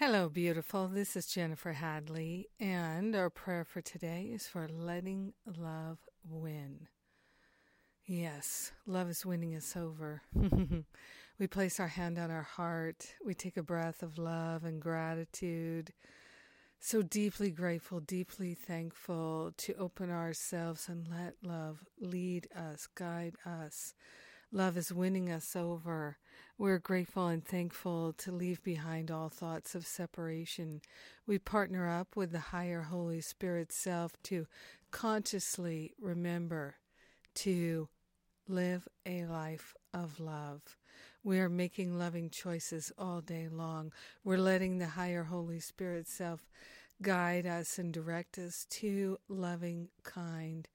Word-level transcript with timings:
Hello, 0.00 0.28
beautiful. 0.28 0.86
This 0.86 1.16
is 1.16 1.26
Jennifer 1.26 1.72
Hadley, 1.72 2.46
and 2.60 3.16
our 3.16 3.30
prayer 3.30 3.64
for 3.64 3.80
today 3.80 4.30
is 4.32 4.46
for 4.46 4.68
letting 4.68 5.32
love 5.44 5.98
win. 6.24 6.86
Yes, 8.06 8.70
love 8.86 9.10
is 9.10 9.26
winning 9.26 9.56
us 9.56 9.76
over. 9.76 10.22
we 11.40 11.48
place 11.48 11.80
our 11.80 11.88
hand 11.88 12.16
on 12.16 12.30
our 12.30 12.44
heart, 12.44 13.08
we 13.26 13.34
take 13.34 13.56
a 13.56 13.62
breath 13.64 14.04
of 14.04 14.18
love 14.18 14.62
and 14.62 14.80
gratitude. 14.80 15.92
So 16.78 17.02
deeply 17.02 17.50
grateful, 17.50 17.98
deeply 17.98 18.54
thankful 18.54 19.52
to 19.56 19.74
open 19.74 20.12
ourselves 20.12 20.88
and 20.88 21.08
let 21.08 21.34
love 21.42 21.84
lead 22.00 22.46
us, 22.54 22.86
guide 22.94 23.34
us. 23.44 23.94
Love 24.50 24.78
is 24.78 24.90
winning 24.90 25.30
us 25.30 25.54
over. 25.54 26.16
We're 26.56 26.78
grateful 26.78 27.26
and 27.26 27.44
thankful 27.44 28.14
to 28.14 28.32
leave 28.32 28.62
behind 28.62 29.10
all 29.10 29.28
thoughts 29.28 29.74
of 29.74 29.86
separation. 29.86 30.80
We 31.26 31.38
partner 31.38 31.86
up 31.86 32.16
with 32.16 32.32
the 32.32 32.38
higher 32.38 32.82
Holy 32.82 33.20
Spirit 33.20 33.72
self 33.72 34.12
to 34.24 34.46
consciously 34.90 35.92
remember 36.00 36.76
to 37.36 37.90
live 38.48 38.88
a 39.04 39.26
life 39.26 39.74
of 39.92 40.18
love. 40.18 40.78
We 41.22 41.40
are 41.40 41.50
making 41.50 41.98
loving 41.98 42.30
choices 42.30 42.90
all 42.96 43.20
day 43.20 43.48
long. 43.48 43.92
We're 44.24 44.38
letting 44.38 44.78
the 44.78 44.88
higher 44.88 45.24
Holy 45.24 45.60
Spirit 45.60 46.08
self 46.08 46.48
guide 47.02 47.44
us 47.44 47.78
and 47.78 47.92
direct 47.92 48.38
us 48.38 48.66
to 48.70 49.18
loving, 49.28 49.88
kind, 50.04 50.66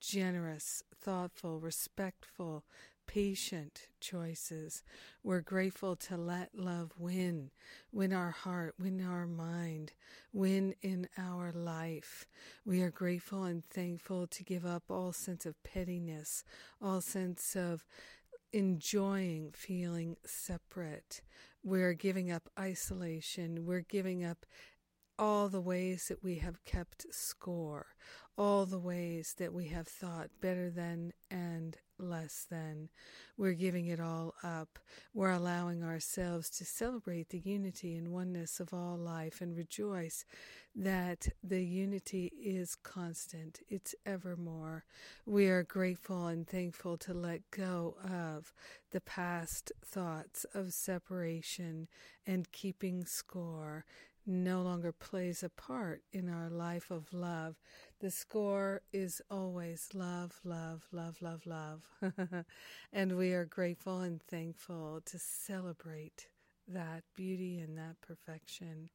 generous, 0.00 0.82
thoughtful, 0.98 1.60
respectful, 1.60 2.64
patient 3.08 3.88
choices. 4.00 4.84
We're 5.24 5.40
grateful 5.40 5.96
to 5.96 6.16
let 6.16 6.50
love 6.54 6.92
win, 6.96 7.50
win 7.90 8.12
our 8.12 8.30
heart, 8.30 8.74
win 8.78 9.04
our 9.04 9.26
mind, 9.26 9.92
win 10.32 10.74
in 10.82 11.08
our 11.18 11.50
life. 11.50 12.26
We 12.64 12.82
are 12.82 12.90
grateful 12.90 13.44
and 13.44 13.64
thankful 13.64 14.28
to 14.28 14.44
give 14.44 14.64
up 14.64 14.84
all 14.90 15.12
sense 15.12 15.46
of 15.46 15.60
pettiness, 15.64 16.44
all 16.80 17.00
sense 17.00 17.56
of 17.56 17.84
enjoying 18.52 19.52
feeling 19.56 20.16
separate. 20.24 21.22
We're 21.64 21.94
giving 21.94 22.30
up 22.30 22.48
isolation. 22.58 23.64
We're 23.64 23.80
giving 23.80 24.24
up 24.24 24.46
all 25.18 25.48
the 25.48 25.60
ways 25.60 26.06
that 26.08 26.22
we 26.22 26.36
have 26.36 26.64
kept 26.64 27.06
score, 27.10 27.86
all 28.36 28.66
the 28.66 28.78
ways 28.78 29.34
that 29.38 29.52
we 29.52 29.66
have 29.66 29.88
thought 29.88 30.30
better 30.40 30.70
than 30.70 31.12
and 31.30 31.76
less 31.98 32.46
than. 32.48 32.88
We're 33.36 33.54
giving 33.54 33.86
it 33.86 33.98
all 33.98 34.34
up. 34.44 34.78
We're 35.12 35.32
allowing 35.32 35.82
ourselves 35.82 36.48
to 36.50 36.64
celebrate 36.64 37.30
the 37.30 37.40
unity 37.40 37.96
and 37.96 38.12
oneness 38.12 38.60
of 38.60 38.72
all 38.72 38.96
life 38.96 39.40
and 39.40 39.56
rejoice 39.56 40.24
that 40.76 41.28
the 41.42 41.64
unity 41.64 42.32
is 42.40 42.76
constant. 42.76 43.60
It's 43.68 43.96
evermore. 44.06 44.84
We 45.26 45.48
are 45.48 45.64
grateful 45.64 46.28
and 46.28 46.46
thankful 46.46 46.96
to 46.98 47.14
let 47.14 47.50
go 47.50 47.96
of 48.04 48.52
the 48.92 49.00
past 49.00 49.72
thoughts 49.84 50.46
of 50.54 50.72
separation 50.72 51.88
and 52.26 52.52
keeping 52.52 53.04
score 53.04 53.84
no 54.28 54.60
longer 54.60 54.92
plays 54.92 55.42
a 55.42 55.48
part 55.48 56.02
in 56.12 56.28
our 56.28 56.50
life 56.50 56.90
of 56.90 57.12
love. 57.14 57.56
The 58.00 58.10
score 58.10 58.82
is 58.92 59.22
always 59.30 59.88
love, 59.94 60.38
love, 60.44 60.86
love, 60.92 61.22
love, 61.22 61.46
love. 61.46 61.88
and 62.92 63.16
we 63.16 63.32
are 63.32 63.46
grateful 63.46 64.00
and 64.00 64.22
thankful 64.22 65.00
to 65.06 65.18
celebrate 65.18 66.28
that 66.68 67.04
beauty 67.16 67.58
and 67.58 67.78
that 67.78 67.96
perfection. 68.06 68.90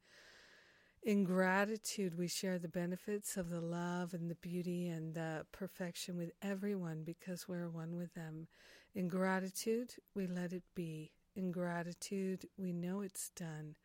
In 1.01 1.23
gratitude, 1.23 2.17
we 2.17 2.27
share 2.27 2.59
the 2.59 2.67
benefits 2.67 3.35
of 3.35 3.49
the 3.49 3.59
love 3.59 4.13
and 4.13 4.29
the 4.29 4.35
beauty 4.35 4.87
and 4.87 5.15
the 5.15 5.47
perfection 5.51 6.15
with 6.15 6.31
everyone 6.43 7.03
because 7.03 7.47
we're 7.47 7.69
one 7.69 7.97
with 7.97 8.13
them. 8.13 8.47
In 8.93 9.07
gratitude, 9.07 9.95
we 10.13 10.27
let 10.27 10.53
it 10.53 10.63
be. 10.75 11.11
In 11.35 11.51
gratitude, 11.51 12.45
we 12.55 12.71
know 12.71 13.01
it's 13.01 13.31
done. 13.35 13.75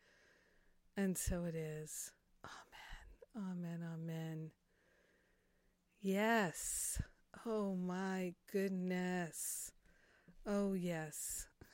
And 0.99 1.17
so 1.17 1.45
it 1.45 1.55
is. 1.55 2.11
Amen. 2.43 3.49
Amen. 3.49 3.87
Amen. 3.93 4.51
Yes. 6.01 7.01
Oh 7.45 7.73
my 7.73 8.33
goodness. 8.51 9.71
Oh 10.45 10.73
yes. 10.73 11.47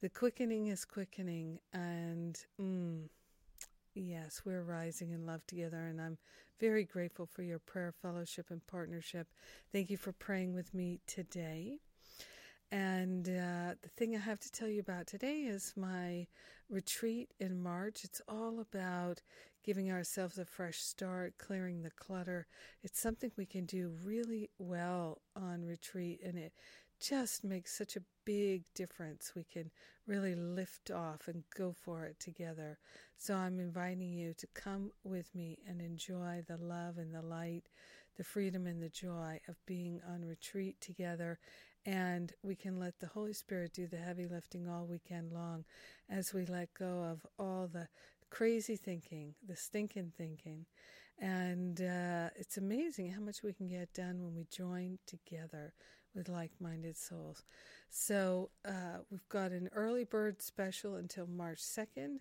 the 0.00 0.08
quickening 0.08 0.68
is 0.68 0.86
quickening 0.86 1.58
and 1.74 2.42
mm, 2.58 3.02
yes, 3.94 4.40
we're 4.42 4.62
rising 4.62 5.10
in 5.10 5.26
love 5.26 5.46
together 5.46 5.88
and 5.88 6.00
I'm 6.00 6.16
very 6.58 6.84
grateful 6.86 7.26
for 7.26 7.42
your 7.42 7.58
prayer 7.58 7.92
fellowship 8.00 8.46
and 8.48 8.66
partnership. 8.66 9.28
Thank 9.70 9.90
you 9.90 9.98
for 9.98 10.12
praying 10.12 10.54
with 10.54 10.72
me 10.72 11.00
today. 11.06 11.80
And 12.70 13.28
uh, 13.28 13.74
the 13.80 13.88
thing 13.96 14.14
I 14.14 14.18
have 14.18 14.40
to 14.40 14.52
tell 14.52 14.68
you 14.68 14.80
about 14.80 15.06
today 15.06 15.42
is 15.42 15.72
my 15.74 16.26
retreat 16.68 17.32
in 17.40 17.62
March. 17.62 18.04
It's 18.04 18.20
all 18.28 18.60
about 18.60 19.22
giving 19.64 19.90
ourselves 19.90 20.38
a 20.38 20.44
fresh 20.44 20.78
start, 20.78 21.38
clearing 21.38 21.82
the 21.82 21.90
clutter. 21.90 22.46
It's 22.82 23.00
something 23.00 23.32
we 23.36 23.46
can 23.46 23.64
do 23.64 23.92
really 24.04 24.50
well 24.58 25.22
on 25.34 25.64
retreat, 25.64 26.20
and 26.22 26.36
it 26.36 26.52
just 27.00 27.42
makes 27.42 27.76
such 27.76 27.96
a 27.96 28.02
big 28.26 28.64
difference. 28.74 29.32
We 29.34 29.44
can 29.44 29.70
really 30.06 30.34
lift 30.34 30.90
off 30.90 31.26
and 31.26 31.44
go 31.56 31.72
for 31.72 32.04
it 32.04 32.20
together. 32.20 32.78
So 33.16 33.34
I'm 33.34 33.60
inviting 33.60 34.12
you 34.12 34.34
to 34.34 34.46
come 34.48 34.90
with 35.04 35.34
me 35.34 35.58
and 35.66 35.80
enjoy 35.80 36.42
the 36.46 36.58
love 36.58 36.98
and 36.98 37.14
the 37.14 37.22
light, 37.22 37.64
the 38.16 38.24
freedom 38.24 38.66
and 38.66 38.82
the 38.82 38.88
joy 38.90 39.40
of 39.48 39.64
being 39.64 40.00
on 40.06 40.24
retreat 40.24 40.80
together 40.80 41.38
and 41.88 42.34
we 42.42 42.54
can 42.54 42.78
let 42.78 42.98
the 42.98 43.06
Holy 43.06 43.32
Spirit 43.32 43.72
do 43.72 43.86
the 43.86 43.96
heavy 43.96 44.26
lifting 44.26 44.68
all 44.68 44.84
weekend 44.84 45.32
long 45.32 45.64
as 46.10 46.34
we 46.34 46.44
let 46.44 46.74
go 46.74 47.02
of 47.02 47.26
all 47.38 47.66
the 47.66 47.88
crazy 48.28 48.76
thinking, 48.76 49.34
the 49.46 49.56
stinking 49.56 50.12
thinking. 50.18 50.66
And 51.18 51.80
uh, 51.80 52.28
it's 52.36 52.58
amazing 52.58 53.10
how 53.12 53.22
much 53.22 53.42
we 53.42 53.54
can 53.54 53.68
get 53.68 53.94
done 53.94 54.22
when 54.22 54.34
we 54.36 54.44
join 54.54 54.98
together 55.06 55.72
with 56.14 56.28
like 56.28 56.50
minded 56.60 56.98
souls. 56.98 57.46
So 57.88 58.50
uh, 58.66 58.98
we've 59.10 59.28
got 59.30 59.52
an 59.52 59.70
early 59.72 60.04
bird 60.04 60.42
special 60.42 60.96
until 60.96 61.26
March 61.26 61.60
2nd, 61.60 62.18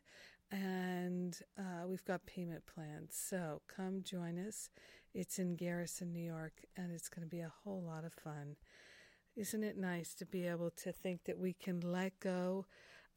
and 0.50 1.38
uh, 1.60 1.86
we've 1.86 2.06
got 2.06 2.26
payment 2.26 2.64
plans. 2.74 3.22
So 3.22 3.62
come 3.68 4.02
join 4.02 4.40
us. 4.40 4.70
It's 5.14 5.40
in 5.40 5.58
Garrison, 5.58 6.14
New 6.14 6.24
York, 6.24 6.54
and 6.78 6.90
it's 6.90 7.10
going 7.10 7.28
to 7.28 7.30
be 7.30 7.42
a 7.42 7.52
whole 7.66 7.84
lot 7.86 8.06
of 8.06 8.14
fun. 8.14 8.56
Isn't 9.38 9.64
it 9.64 9.78
nice 9.78 10.16
to 10.16 10.26
be 10.26 10.48
able 10.48 10.72
to 10.72 10.92
think 10.92 11.26
that 11.26 11.38
we 11.38 11.54
can 11.54 11.80
let 11.80 12.20
go 12.20 12.66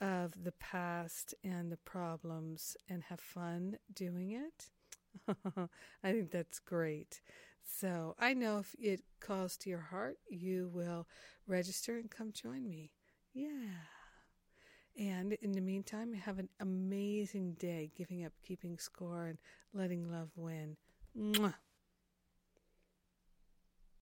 of 0.03 0.45
the 0.45 0.53
past 0.53 1.35
and 1.43 1.73
the 1.73 1.79
problems 1.79 2.77
and 2.91 3.05
have 3.05 3.21
fun 3.21 3.79
doing 3.95 4.33
it? 4.33 4.69
I 6.05 6.13
think 6.13 6.31
that's 6.31 6.59
great. 6.59 7.23
So 7.63 8.15
I 8.19 8.35
know 8.35 8.59
if 8.59 8.75
it 8.79 9.01
calls 9.19 9.57
to 9.59 9.71
your 9.71 9.81
heart, 9.81 10.19
you 10.29 10.71
will 10.75 11.09
register 11.47 11.97
and 11.97 12.11
come 12.11 12.33
join 12.33 12.69
me. 12.69 12.93
Yeah. 13.33 13.87
And 14.99 15.33
in 15.35 15.53
the 15.53 15.63
meantime, 15.63 16.13
have 16.13 16.39
an 16.39 16.51
amazing 16.61 17.55
day 17.55 17.91
giving 17.97 18.27
up 18.27 18.33
keeping 18.47 18.77
score 18.77 19.27
and 19.27 19.39
letting 19.73 20.11
love 20.11 20.33
win. 20.37 20.77
Mwah. 21.19 21.55